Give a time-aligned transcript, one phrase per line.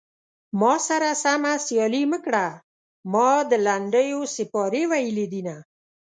[0.59, 2.47] ما سره سمه سيالي مه کړه
[3.13, 5.55] ما د لنډيو سيپارې ويلي دينه